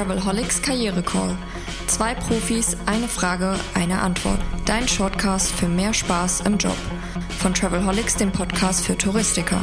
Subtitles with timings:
[0.00, 1.36] Travelholics Karriere Call.
[1.86, 4.40] Zwei Profis, eine Frage, eine Antwort.
[4.64, 6.76] Dein Shortcast für mehr Spaß im Job.
[7.38, 9.60] Von Travelholics, dem Podcast für Touristiker.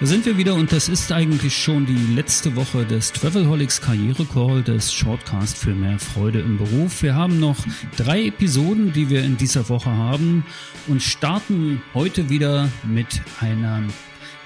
[0.00, 4.24] Da sind wir wieder und das ist eigentlich schon die letzte Woche des Travelholics Karriere
[4.24, 7.04] Call, des Shortcast für mehr Freude im Beruf.
[7.04, 7.58] Wir haben noch
[7.96, 10.44] drei Episoden, die wir in dieser Woche haben
[10.88, 13.90] und starten heute wieder mit einem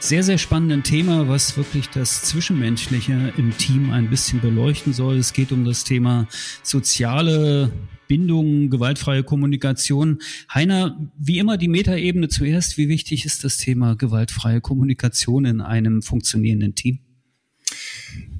[0.04, 5.16] sehr, sehr spannenden Thema, was wirklich das Zwischenmenschliche im Team ein bisschen beleuchten soll.
[5.16, 6.28] Es geht um das Thema
[6.62, 7.72] soziale
[8.06, 10.20] Bindung, gewaltfreie Kommunikation.
[10.52, 12.76] Heiner, wie immer die Metaebene zuerst.
[12.76, 16.98] Wie wichtig ist das Thema gewaltfreie Kommunikation in einem funktionierenden Team?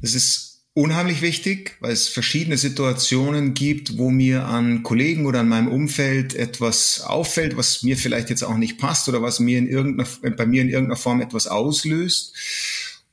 [0.02, 5.48] Es ist unheimlich wichtig, weil es verschiedene Situationen gibt, wo mir an Kollegen oder an
[5.48, 9.68] meinem Umfeld etwas auffällt, was mir vielleicht jetzt auch nicht passt oder was mir in
[9.68, 12.34] irgendeiner, bei mir in irgendeiner Form etwas auslöst.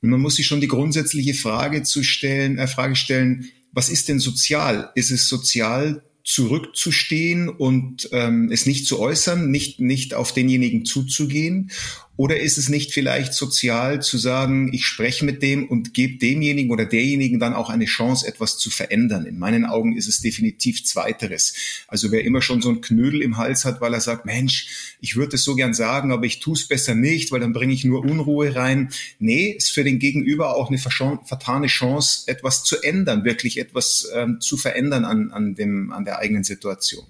[0.02, 4.08] Und man muss sich schon die grundsätzliche Frage zu stellen, äh, Frage stellen, was ist
[4.08, 4.90] denn sozial?
[4.96, 11.70] Ist es sozial zurückzustehen und ähm, es nicht zu äußern, nicht, nicht auf denjenigen zuzugehen?
[12.16, 16.70] Oder ist es nicht vielleicht sozial zu sagen, ich spreche mit dem und gebe demjenigen
[16.70, 19.24] oder derjenigen dann auch eine Chance, etwas zu verändern?
[19.24, 21.54] In meinen Augen ist es definitiv Zweiteres.
[21.88, 25.16] Also wer immer schon so ein Knödel im Hals hat, weil er sagt, Mensch, ich
[25.16, 27.84] würde es so gern sagen, aber ich tue es besser nicht, weil dann bringe ich
[27.84, 28.90] nur Unruhe rein.
[29.18, 34.38] Nee, ist für den Gegenüber auch eine vertane Chance, etwas zu ändern, wirklich etwas ähm,
[34.38, 37.06] zu verändern an, an, dem, an der eigenen Situation.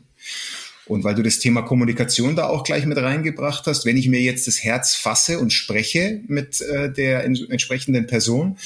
[0.87, 4.21] Und weil du das Thema Kommunikation da auch gleich mit reingebracht hast, wenn ich mir
[4.21, 8.57] jetzt das Herz fasse und spreche mit äh, der entsprechenden Person,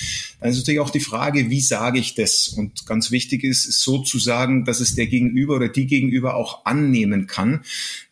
[0.40, 2.48] dann ist natürlich auch die Frage, wie sage ich das?
[2.48, 6.36] Und ganz wichtig ist, ist so zu sagen, dass es der Gegenüber oder die Gegenüber
[6.36, 7.60] auch annehmen kann.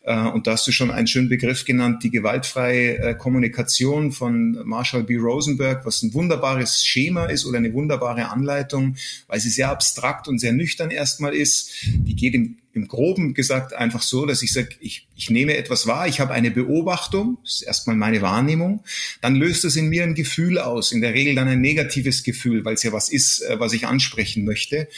[0.05, 4.59] Äh, und da hast du schon einen schönen Begriff genannt, die gewaltfreie äh, Kommunikation von
[4.63, 5.17] Marshall B.
[5.17, 8.95] Rosenberg, was ein wunderbares Schema ist oder eine wunderbare Anleitung,
[9.27, 11.71] weil sie sehr abstrakt und sehr nüchtern erstmal ist.
[11.85, 15.87] Die geht im im Groben gesagt einfach so, dass ich sage, ich, ich nehme etwas
[15.87, 18.83] wahr, ich habe eine Beobachtung, das ist erstmal meine Wahrnehmung,
[19.21, 22.65] dann löst es in mir ein Gefühl aus, in der Regel dann ein negatives Gefühl,
[22.65, 24.89] weil es ja was ist, äh, was ich ansprechen möchte.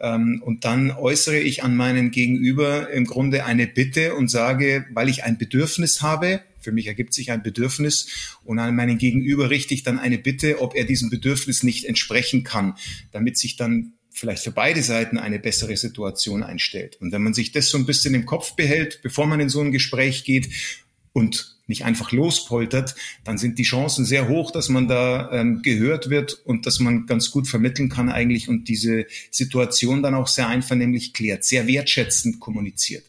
[0.00, 5.08] Ähm, und dann äußere ich an meinen Gegenüber im Grunde eine Bitte und sage, weil
[5.08, 8.08] ich ein Bedürfnis habe, für mich ergibt sich ein Bedürfnis
[8.44, 12.42] und an meinen Gegenüber richte ich dann eine Bitte, ob er diesem Bedürfnis nicht entsprechen
[12.42, 12.74] kann,
[13.12, 16.96] damit sich dann vielleicht für beide Seiten eine bessere Situation einstellt.
[17.00, 19.60] Und wenn man sich das so ein bisschen im Kopf behält, bevor man in so
[19.60, 20.48] ein Gespräch geht
[21.12, 26.10] und nicht einfach lospoltert, dann sind die Chancen sehr hoch, dass man da ähm, gehört
[26.10, 30.48] wird und dass man ganz gut vermitteln kann eigentlich und diese Situation dann auch sehr
[30.48, 33.04] einvernehmlich klärt, sehr wertschätzend kommuniziert.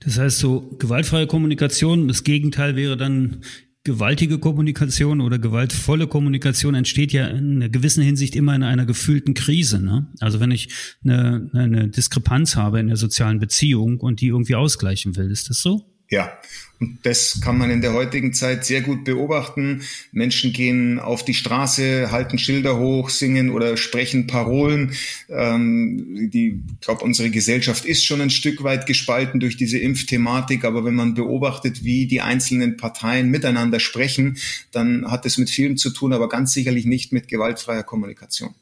[0.00, 3.42] Das heißt, so gewaltfreie Kommunikation, das Gegenteil wäre dann
[3.84, 9.34] gewaltige Kommunikation oder gewaltvolle Kommunikation entsteht ja in einer gewissen Hinsicht immer in einer gefühlten
[9.34, 9.80] Krise.
[9.80, 10.06] Ne?
[10.20, 10.68] Also wenn ich
[11.04, 15.60] eine, eine Diskrepanz habe in der sozialen Beziehung und die irgendwie ausgleichen will, ist das
[15.60, 15.91] so?
[16.12, 16.30] Ja,
[16.78, 19.80] und das kann man in der heutigen Zeit sehr gut beobachten.
[20.12, 24.92] Menschen gehen auf die Straße, halten Schilder hoch, singen oder sprechen Parolen.
[25.30, 30.66] Ähm, die, ich glaube, unsere Gesellschaft ist schon ein Stück weit gespalten durch diese Impfthematik.
[30.66, 34.36] Aber wenn man beobachtet, wie die einzelnen Parteien miteinander sprechen,
[34.70, 38.54] dann hat es mit vielen zu tun, aber ganz sicherlich nicht mit gewaltfreier Kommunikation.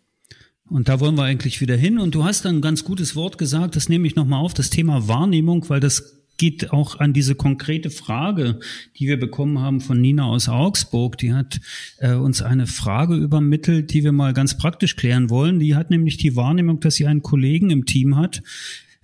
[0.69, 1.99] Und da wollen wir eigentlich wieder hin.
[1.99, 5.09] Und du hast ein ganz gutes Wort gesagt, das nehme ich nochmal auf, das Thema
[5.09, 8.61] Wahrnehmung, weil das geht auch an diese konkrete Frage,
[8.97, 11.19] die wir bekommen haben von Nina aus Augsburg.
[11.19, 11.61] Die hat
[11.99, 15.59] äh, uns eine Frage übermittelt, die wir mal ganz praktisch klären wollen.
[15.59, 18.43] Die hat nämlich die Wahrnehmung, dass sie einen Kollegen im Team hat.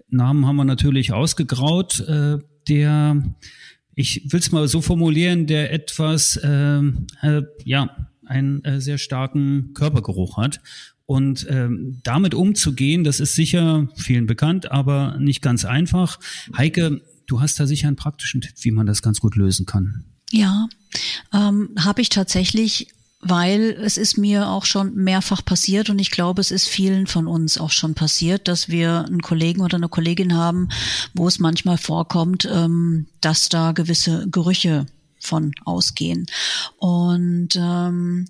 [0.08, 2.38] Namen haben wir natürlich ausgegraut, äh,
[2.68, 3.22] der,
[3.94, 6.78] ich will es mal so formulieren, der etwas, äh,
[7.20, 10.62] äh, ja, einen äh, sehr starken Körpergeruch hat.
[11.04, 16.18] Und ähm, damit umzugehen, das ist sicher vielen bekannt, aber nicht ganz einfach.
[16.56, 20.04] Heike, Du hast da sicher einen praktischen Tipp, wie man das ganz gut lösen kann.
[20.30, 20.68] Ja,
[21.32, 22.88] ähm, habe ich tatsächlich
[23.28, 27.26] weil es ist mir auch schon mehrfach passiert und ich glaube, es ist vielen von
[27.26, 30.68] uns auch schon passiert, dass wir einen Kollegen oder eine Kollegin haben,
[31.14, 34.86] wo es manchmal vorkommt, ähm, dass da gewisse Gerüche
[35.26, 36.26] von ausgehen.
[36.78, 38.26] Und ähm,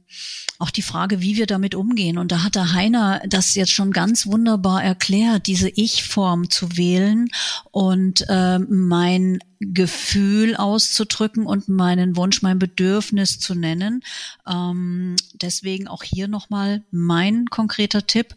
[0.58, 2.19] auch die Frage, wie wir damit umgehen.
[2.19, 7.28] Und da hat der Heiner das jetzt schon ganz wunderbar erklärt, diese Ich-Form zu wählen
[7.70, 14.02] und ähm, mein Gefühl auszudrücken und meinen Wunsch, mein Bedürfnis zu nennen.
[14.46, 18.34] Ähm, deswegen auch hier nochmal mein konkreter Tipp.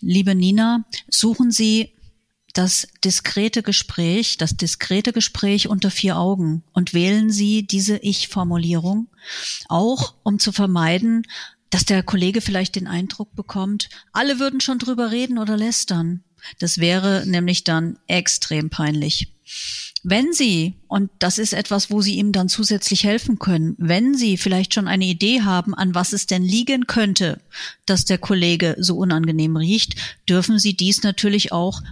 [0.00, 1.92] Liebe Nina, suchen Sie
[2.52, 9.08] das diskrete Gespräch, das diskrete Gespräch unter vier Augen und wählen Sie diese Ich-Formulierung,
[9.68, 11.22] auch um zu vermeiden,
[11.70, 16.22] dass der Kollege vielleicht den Eindruck bekommt, alle würden schon drüber reden oder lästern.
[16.58, 19.32] Das wäre nämlich dann extrem peinlich.
[20.04, 24.36] Wenn Sie, und das ist etwas, wo Sie ihm dann zusätzlich helfen können, wenn Sie
[24.36, 27.40] vielleicht schon eine Idee haben, an was es denn liegen könnte,
[27.86, 29.94] dass der Kollege so unangenehm riecht,
[30.28, 31.82] dürfen Sie dies natürlich auch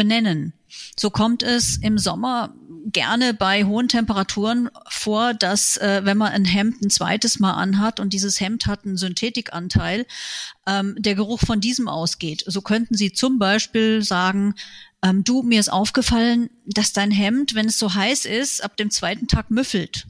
[0.00, 0.54] benennen.
[0.98, 2.54] So kommt es im Sommer
[2.86, 8.00] gerne bei hohen Temperaturen vor, dass äh, wenn man ein Hemd ein zweites Mal anhat
[8.00, 10.06] und dieses Hemd hat einen Synthetikanteil,
[10.66, 12.44] ähm, der Geruch von diesem ausgeht.
[12.46, 14.54] So könnten Sie zum Beispiel sagen,
[15.02, 18.90] ähm, du, mir ist aufgefallen, dass dein Hemd, wenn es so heiß ist, ab dem
[18.90, 20.06] zweiten Tag müffelt.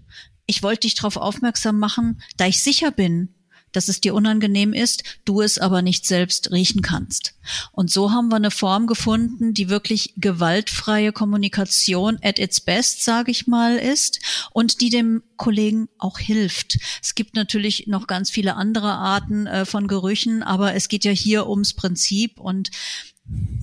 [0.46, 3.34] Ich wollte dich darauf aufmerksam machen, da ich sicher bin,
[3.72, 7.34] dass es dir unangenehm ist, du es aber nicht selbst riechen kannst.
[7.72, 13.30] Und so haben wir eine Form gefunden, die wirklich gewaltfreie Kommunikation at its best, sage
[13.30, 14.20] ich mal, ist
[14.52, 16.78] und die dem Kollegen auch hilft.
[17.02, 21.12] Es gibt natürlich noch ganz viele andere Arten äh, von Gerüchen, aber es geht ja
[21.12, 22.70] hier ums Prinzip und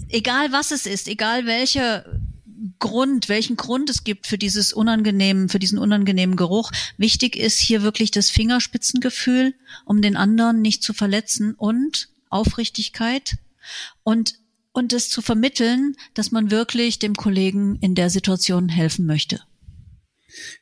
[0.09, 2.06] egal was es ist, egal welche
[2.80, 6.71] Grund, welchen Grund es gibt für dieses unangenehmen, für diesen unangenehmen Geruch.
[6.98, 9.54] Wichtig ist hier wirklich das Fingerspitzengefühl,
[9.86, 13.38] um den anderen nicht zu verletzen und Aufrichtigkeit
[14.04, 14.36] und
[14.77, 19.42] und es zu vermitteln, dass man wirklich dem Kollegen in der Situation helfen möchte.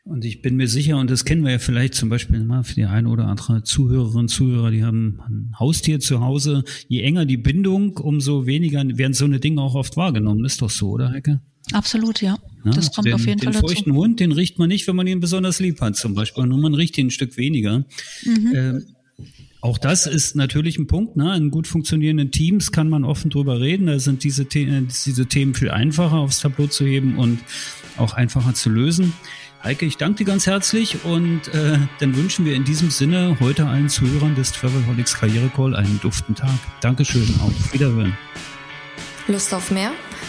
[0.06, 2.76] Und ich bin mir sicher, und das kennen wir ja vielleicht zum Beispiel mal für
[2.76, 6.64] die eine oder andere Zuhörerin, Zuhörer, die haben ein Haustier zu Hause.
[6.88, 10.46] Je enger die Bindung, umso weniger werden so eine Dinge auch oft wahrgenommen.
[10.46, 11.42] Ist doch so, oder Heike?
[11.74, 12.38] Absolut, ja.
[12.64, 13.68] ja das kommt den, auf jeden den Fall dazu.
[13.68, 16.46] Den feuchten Hund, den riecht man nicht, wenn man ihn besonders lieb hat, zum Beispiel.
[16.46, 17.86] Nur man riecht ihn ein Stück weniger.
[18.24, 18.54] Mhm.
[18.56, 18.86] Ähm,
[19.62, 21.16] auch das ist natürlich ein Punkt.
[21.16, 21.36] Ne?
[21.36, 23.88] In gut funktionierenden Teams kann man offen drüber reden.
[23.88, 27.40] Da sind diese, The diese Themen viel einfacher aufs Tableau zu heben und
[27.98, 29.14] auch einfacher zu lösen.
[29.64, 33.66] Heike, ich danke dir ganz herzlich und äh, dann wünschen wir in diesem Sinne heute
[33.66, 36.60] allen Zuhörern des Travelholics Karriere Call einen duften Tag.
[36.82, 38.16] Dankeschön, auf Wiederhören.
[39.28, 39.92] Lust auf mehr?